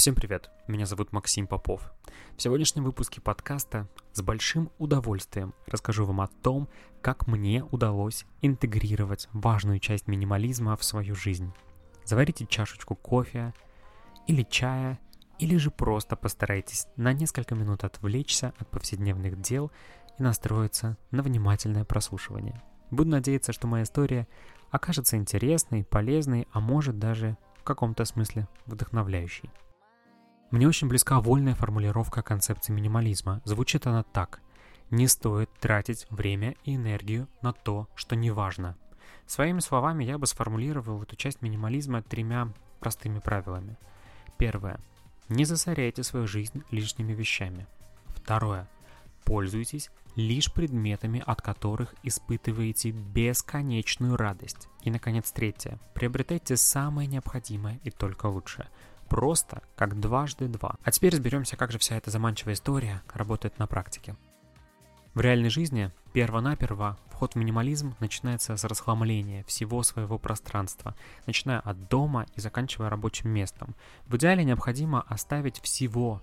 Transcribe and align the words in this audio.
Всем 0.00 0.14
привет, 0.14 0.48
меня 0.66 0.86
зовут 0.86 1.12
Максим 1.12 1.46
Попов. 1.46 1.92
В 2.34 2.40
сегодняшнем 2.40 2.84
выпуске 2.84 3.20
подкаста 3.20 3.86
с 4.14 4.22
большим 4.22 4.70
удовольствием 4.78 5.52
расскажу 5.66 6.06
вам 6.06 6.22
о 6.22 6.26
том, 6.26 6.70
как 7.02 7.26
мне 7.26 7.62
удалось 7.64 8.24
интегрировать 8.40 9.28
важную 9.34 9.78
часть 9.78 10.08
минимализма 10.08 10.74
в 10.78 10.84
свою 10.84 11.14
жизнь. 11.14 11.52
Заварите 12.06 12.46
чашечку 12.46 12.94
кофе 12.94 13.52
или 14.26 14.42
чая, 14.42 14.98
или 15.38 15.58
же 15.58 15.70
просто 15.70 16.16
постарайтесь 16.16 16.86
на 16.96 17.12
несколько 17.12 17.54
минут 17.54 17.84
отвлечься 17.84 18.54
от 18.56 18.70
повседневных 18.70 19.38
дел 19.42 19.70
и 20.18 20.22
настроиться 20.22 20.96
на 21.10 21.22
внимательное 21.22 21.84
прослушивание. 21.84 22.62
Буду 22.90 23.10
надеяться, 23.10 23.52
что 23.52 23.66
моя 23.66 23.82
история 23.82 24.26
окажется 24.70 25.18
интересной, 25.18 25.84
полезной, 25.84 26.48
а 26.52 26.60
может 26.60 26.98
даже 26.98 27.36
в 27.58 27.64
каком-то 27.64 28.06
смысле 28.06 28.48
вдохновляющей. 28.64 29.50
Мне 30.50 30.66
очень 30.66 30.88
близка 30.88 31.20
вольная 31.20 31.54
формулировка 31.54 32.22
концепции 32.22 32.72
минимализма. 32.72 33.40
Звучит 33.44 33.86
она 33.86 34.02
так. 34.02 34.40
Не 34.90 35.06
стоит 35.06 35.48
тратить 35.60 36.06
время 36.10 36.56
и 36.64 36.74
энергию 36.74 37.28
на 37.40 37.52
то, 37.52 37.88
что 37.94 38.16
не 38.16 38.32
важно. 38.32 38.76
Своими 39.26 39.60
словами 39.60 40.02
я 40.02 40.18
бы 40.18 40.26
сформулировал 40.26 41.02
эту 41.04 41.14
часть 41.14 41.40
минимализма 41.40 42.02
тремя 42.02 42.52
простыми 42.80 43.20
правилами. 43.20 43.76
Первое. 44.38 44.80
Не 45.28 45.44
засоряйте 45.44 46.02
свою 46.02 46.26
жизнь 46.26 46.64
лишними 46.72 47.12
вещами. 47.12 47.68
Второе. 48.08 48.68
Пользуйтесь 49.24 49.90
лишь 50.16 50.52
предметами, 50.52 51.22
от 51.24 51.40
которых 51.42 51.94
испытываете 52.02 52.90
бесконечную 52.90 54.16
радость. 54.16 54.68
И, 54.82 54.90
наконец, 54.90 55.30
третье. 55.30 55.78
Приобретайте 55.94 56.56
самое 56.56 57.06
необходимое 57.06 57.78
и 57.84 57.90
только 57.92 58.26
лучшее. 58.26 58.68
Просто 59.10 59.62
как 59.74 59.98
дважды 59.98 60.46
два. 60.46 60.76
А 60.84 60.92
теперь 60.92 61.12
разберемся, 61.12 61.56
как 61.56 61.72
же 61.72 61.78
вся 61.78 61.96
эта 61.96 62.12
заманчивая 62.12 62.54
история 62.54 63.02
работает 63.12 63.58
на 63.58 63.66
практике. 63.66 64.14
В 65.14 65.20
реальной 65.20 65.50
жизни 65.50 65.90
перво-наперво 66.12 66.96
вход 67.10 67.32
в 67.32 67.36
минимализм 67.36 67.96
начинается 67.98 68.56
с 68.56 68.62
расхламления 68.62 69.42
всего 69.48 69.82
своего 69.82 70.16
пространства, 70.16 70.94
начиная 71.26 71.58
от 71.58 71.88
дома 71.88 72.26
и 72.36 72.40
заканчивая 72.40 72.88
рабочим 72.88 73.30
местом. 73.30 73.74
В 74.06 74.16
идеале 74.16 74.44
необходимо 74.44 75.02
оставить 75.02 75.60
всего, 75.60 76.22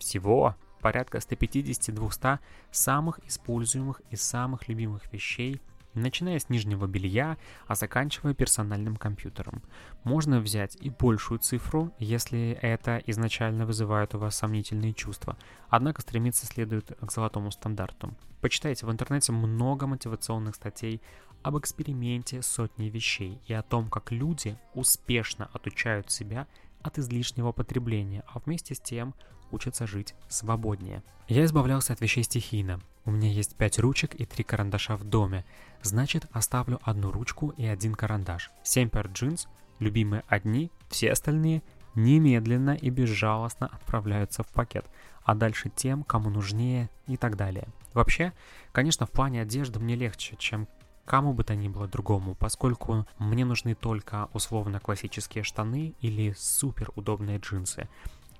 всего 0.00 0.56
порядка 0.80 1.18
150-200 1.18 2.40
самых 2.72 3.20
используемых 3.28 4.02
и 4.10 4.16
самых 4.16 4.66
любимых 4.66 5.12
вещей 5.12 5.60
начиная 5.94 6.38
с 6.38 6.48
нижнего 6.48 6.86
белья, 6.86 7.36
а 7.66 7.74
заканчивая 7.74 8.34
персональным 8.34 8.96
компьютером. 8.96 9.62
Можно 10.02 10.40
взять 10.40 10.76
и 10.80 10.90
большую 10.90 11.38
цифру, 11.38 11.92
если 11.98 12.58
это 12.60 13.02
изначально 13.06 13.66
вызывает 13.66 14.14
у 14.14 14.18
вас 14.18 14.36
сомнительные 14.36 14.92
чувства, 14.92 15.36
однако 15.68 16.02
стремиться 16.02 16.46
следует 16.46 16.96
к 17.00 17.10
золотому 17.10 17.50
стандарту. 17.50 18.14
Почитайте 18.40 18.86
в 18.86 18.92
интернете 18.92 19.32
много 19.32 19.86
мотивационных 19.86 20.54
статей 20.54 21.00
об 21.42 21.58
эксперименте 21.58 22.42
сотни 22.42 22.86
вещей 22.88 23.40
и 23.46 23.52
о 23.52 23.62
том, 23.62 23.88
как 23.88 24.12
люди 24.12 24.58
успешно 24.74 25.48
отучают 25.52 26.10
себя 26.10 26.46
от 26.82 26.98
излишнего 26.98 27.52
потребления, 27.52 28.22
а 28.26 28.38
вместе 28.40 28.74
с 28.74 28.80
тем 28.80 29.14
учатся 29.54 29.86
жить 29.86 30.14
свободнее. 30.28 31.02
Я 31.28 31.44
избавлялся 31.44 31.94
от 31.94 32.00
вещей 32.00 32.24
стихийно. 32.24 32.80
У 33.06 33.10
меня 33.10 33.30
есть 33.30 33.56
пять 33.56 33.78
ручек 33.78 34.14
и 34.14 34.26
три 34.26 34.44
карандаша 34.44 34.96
в 34.96 35.04
доме. 35.04 35.44
Значит, 35.82 36.26
оставлю 36.32 36.80
одну 36.82 37.10
ручку 37.10 37.50
и 37.56 37.64
один 37.64 37.94
карандаш. 37.94 38.50
Семь 38.62 38.90
пар 38.90 39.08
джинс, 39.08 39.46
любимые 39.78 40.24
одни, 40.28 40.70
все 40.88 41.12
остальные 41.12 41.62
немедленно 41.94 42.74
и 42.74 42.90
безжалостно 42.90 43.68
отправляются 43.68 44.42
в 44.42 44.48
пакет, 44.48 44.86
а 45.22 45.34
дальше 45.34 45.70
тем, 45.70 46.02
кому 46.02 46.28
нужнее 46.28 46.90
и 47.06 47.16
так 47.16 47.36
далее. 47.36 47.68
Вообще, 47.92 48.32
конечно, 48.72 49.06
в 49.06 49.10
плане 49.10 49.42
одежды 49.42 49.78
мне 49.78 49.94
легче, 49.94 50.36
чем 50.38 50.66
кому 51.04 51.32
бы 51.32 51.44
то 51.44 51.54
ни 51.54 51.68
было 51.68 51.86
другому, 51.86 52.34
поскольку 52.34 53.06
мне 53.18 53.44
нужны 53.44 53.74
только 53.74 54.28
условно 54.32 54.80
классические 54.80 55.44
штаны 55.44 55.94
или 56.00 56.34
супер 56.36 56.90
удобные 56.96 57.38
джинсы. 57.38 57.88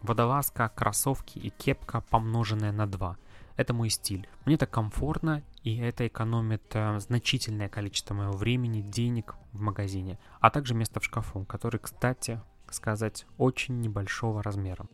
Водолазка, 0.04 0.68
кроссовки 0.68 1.38
и 1.38 1.48
кепка, 1.48 2.02
помноженная 2.02 2.72
на 2.72 2.86
2. 2.86 3.16
Это 3.56 3.72
мой 3.72 3.88
стиль. 3.88 4.28
Мне 4.44 4.58
так 4.58 4.70
комфортно, 4.70 5.42
и 5.62 5.78
это 5.78 6.06
экономит 6.06 6.62
э, 6.74 7.00
значительное 7.00 7.70
количество 7.70 8.12
моего 8.12 8.34
времени, 8.34 8.82
денег 8.82 9.34
в 9.52 9.62
магазине, 9.62 10.18
а 10.40 10.50
также 10.50 10.74
место 10.74 11.00
в 11.00 11.04
шкафу, 11.04 11.46
который, 11.46 11.80
кстати, 11.80 12.42
сказать, 12.70 13.24
очень 13.38 13.80
небольшого 13.80 14.42
размера. 14.42 14.86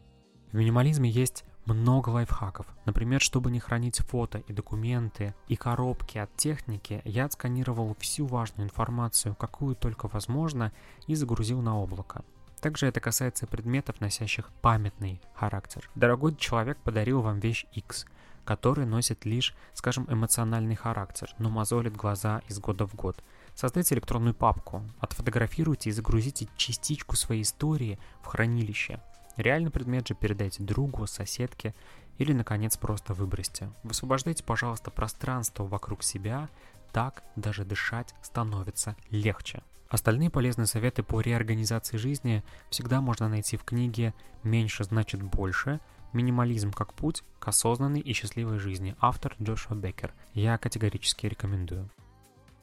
В 0.53 0.55
минимализме 0.55 1.11
есть 1.11 1.45
много 1.65 2.11
лайфхаков. 2.11 2.67
Например, 2.85 3.21
чтобы 3.21 3.51
не 3.51 3.59
хранить 3.59 3.99
фото 3.99 4.39
и 4.39 4.53
документы 4.53 5.35
и 5.49 5.57
коробки 5.57 6.19
от 6.19 6.37
техники, 6.37 7.03
я 7.05 7.25
отсканировал 7.25 7.97
всю 7.99 8.27
важную 8.27 8.69
информацию, 8.69 9.35
какую 9.35 9.75
только 9.75 10.07
возможно, 10.07 10.73
и 11.09 11.17
загрузил 11.17 11.63
на 11.63 11.77
облако. 11.77 12.25
Также 12.61 12.87
это 12.87 13.01
касается 13.01 13.47
предметов, 13.47 14.01
носящих 14.01 14.51
памятный 14.61 15.21
характер. 15.35 15.89
Дорогой 15.95 16.37
человек 16.37 16.79
подарил 16.79 17.23
вам 17.23 17.41
вещь 17.41 17.65
X, 17.73 18.07
который 18.45 18.85
носит 18.85 19.25
лишь, 19.25 19.55
скажем, 19.73 20.07
эмоциональный 20.11 20.75
характер, 20.75 21.31
но 21.39 21.49
мозолит 21.49 21.97
глаза 21.97 22.43
из 22.49 22.59
года 22.59 22.87
в 22.87 22.95
год. 22.95 23.23
Создайте 23.55 23.95
электронную 23.95 24.35
папку, 24.35 24.83
отфотографируйте 24.99 25.91
и 25.91 25.93
загрузите 25.93 26.49
частичку 26.57 27.17
своей 27.17 27.43
истории 27.43 27.99
в 28.23 28.27
хранилище. 28.27 29.01
Реальный 29.37 29.71
предмет 29.71 30.09
же 30.09 30.15
передайте 30.15 30.63
другу, 30.63 31.07
соседке 31.07 31.75
или, 32.19 32.33
наконец, 32.33 32.77
просто 32.77 33.15
выбросьте. 33.15 33.71
Высвобождайте, 33.83 34.45
пожалуйста, 34.45 34.91
пространство 34.91 35.65
вокруг 35.65 36.03
себя, 36.03 36.51
так 36.93 37.23
даже 37.37 37.65
дышать 37.65 38.15
становится 38.23 38.97
легче. 39.11 39.63
Остальные 39.91 40.31
полезные 40.31 40.67
советы 40.67 41.03
по 41.03 41.21
реорганизации 41.21 41.97
жизни 41.97 42.45
всегда 42.71 43.01
можно 43.01 43.29
найти 43.29 43.57
в 43.57 43.65
книге 43.65 44.15
«Меньше 44.45 44.85
значит 44.85 45.21
больше. 45.21 45.81
Минимализм 46.13 46.73
как 46.73 46.95
путь 46.95 47.25
к 47.41 47.49
осознанной 47.49 47.99
и 47.99 48.13
счастливой 48.13 48.61
жизни». 48.61 48.95
Автор 49.01 49.35
Джошуа 49.43 49.75
Беккер. 49.75 50.15
Я 50.33 50.59
категорически 50.59 51.27
рекомендую. 51.27 51.91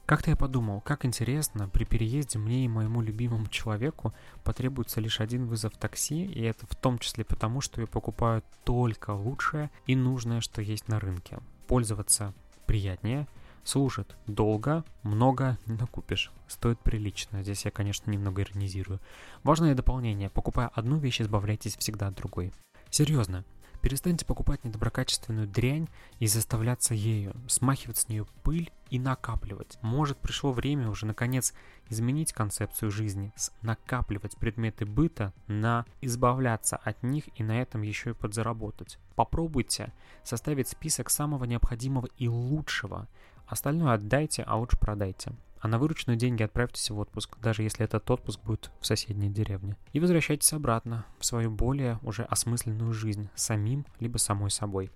Как-то 0.06 0.30
я 0.30 0.36
подумал, 0.36 0.80
как 0.80 1.04
интересно, 1.04 1.68
при 1.68 1.84
переезде 1.84 2.38
мне 2.38 2.64
и 2.64 2.68
моему 2.68 3.02
любимому 3.02 3.46
человеку 3.48 4.14
потребуется 4.42 5.02
лишь 5.02 5.20
один 5.20 5.44
вызов 5.44 5.76
такси, 5.76 6.24
и 6.24 6.40
это 6.40 6.66
в 6.66 6.74
том 6.76 6.98
числе 6.98 7.26
потому, 7.26 7.60
что 7.60 7.82
я 7.82 7.86
покупаю 7.86 8.42
только 8.64 9.10
лучшее 9.10 9.70
и 9.84 9.94
нужное, 9.94 10.40
что 10.40 10.62
есть 10.62 10.88
на 10.88 10.98
рынке. 10.98 11.40
Пользоваться 11.66 12.32
приятнее– 12.64 13.28
Служит 13.64 14.16
долго, 14.26 14.84
много 15.02 15.58
не 15.66 15.74
накупишь. 15.74 16.32
Стоит 16.46 16.78
прилично. 16.80 17.42
Здесь 17.42 17.64
я, 17.64 17.70
конечно, 17.70 18.10
немного 18.10 18.42
иронизирую. 18.42 19.00
Важное 19.42 19.74
дополнение. 19.74 20.30
Покупая 20.30 20.68
одну 20.68 20.96
вещь, 20.98 21.20
избавляйтесь 21.20 21.76
всегда 21.76 22.08
от 22.08 22.14
другой. 22.14 22.52
Серьезно, 22.90 23.44
Перестаньте 23.80 24.26
покупать 24.26 24.64
недоброкачественную 24.64 25.46
дрянь 25.46 25.88
и 26.18 26.26
заставляться 26.26 26.94
ею, 26.94 27.34
смахивать 27.46 27.98
с 27.98 28.08
нее 28.08 28.26
пыль 28.42 28.72
и 28.90 28.98
накапливать. 28.98 29.78
Может, 29.82 30.18
пришло 30.18 30.52
время 30.52 30.88
уже 30.90 31.06
наконец 31.06 31.54
изменить 31.88 32.32
концепцию 32.32 32.90
жизни 32.90 33.32
накапливать 33.62 34.36
предметы 34.36 34.84
быта 34.84 35.32
на 35.46 35.86
избавляться 36.00 36.76
от 36.76 37.02
них 37.04 37.24
и 37.38 37.44
на 37.44 37.62
этом 37.62 37.82
еще 37.82 38.10
и 38.10 38.14
подзаработать. 38.14 38.98
Попробуйте 39.14 39.92
составить 40.24 40.68
список 40.68 41.08
самого 41.08 41.44
необходимого 41.44 42.08
и 42.18 42.28
лучшего. 42.28 43.06
Остальное 43.48 43.94
отдайте, 43.94 44.42
а 44.42 44.56
лучше 44.56 44.78
продайте 44.78 45.32
а 45.60 45.68
на 45.68 45.78
вырученные 45.78 46.16
деньги 46.16 46.42
отправьтесь 46.42 46.90
в 46.90 46.98
отпуск, 46.98 47.36
даже 47.40 47.62
если 47.62 47.84
этот 47.84 48.08
отпуск 48.10 48.40
будет 48.40 48.70
в 48.80 48.86
соседней 48.86 49.28
деревне. 49.28 49.76
И 49.92 50.00
возвращайтесь 50.00 50.52
обратно 50.52 51.04
в 51.18 51.24
свою 51.24 51.50
более 51.50 51.98
уже 52.02 52.24
осмысленную 52.24 52.92
жизнь 52.92 53.28
самим 53.34 53.86
либо 54.00 54.18
самой 54.18 54.50
собой. 54.50 54.90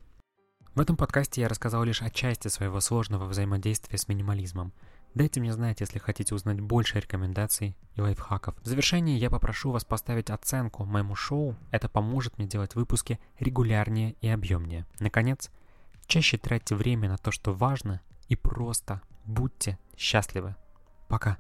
В 0.74 0.80
этом 0.80 0.96
подкасте 0.96 1.42
я 1.42 1.48
рассказал 1.48 1.84
лишь 1.84 2.02
о 2.02 2.10
части 2.10 2.48
своего 2.48 2.80
сложного 2.80 3.26
взаимодействия 3.26 3.98
с 3.98 4.08
минимализмом. 4.08 4.72
Дайте 5.14 5.40
мне 5.40 5.52
знать, 5.52 5.80
если 5.80 5.98
хотите 5.98 6.34
узнать 6.34 6.60
больше 6.60 6.98
рекомендаций 6.98 7.76
и 7.96 8.00
лайфхаков. 8.00 8.54
В 8.62 8.66
завершении 8.66 9.18
я 9.18 9.28
попрошу 9.28 9.70
вас 9.70 9.84
поставить 9.84 10.30
оценку 10.30 10.86
моему 10.86 11.14
шоу. 11.14 11.54
Это 11.70 11.90
поможет 11.90 12.38
мне 12.38 12.46
делать 12.46 12.74
выпуски 12.74 13.20
регулярнее 13.38 14.16
и 14.22 14.28
объемнее. 14.28 14.86
Наконец, 15.00 15.50
чаще 16.06 16.38
тратьте 16.38 16.74
время 16.74 17.10
на 17.10 17.18
то, 17.18 17.30
что 17.30 17.52
важно, 17.52 18.00
и 18.32 18.36
просто 18.36 19.02
будьте 19.26 19.78
счастливы. 19.94 20.54
Пока. 21.06 21.36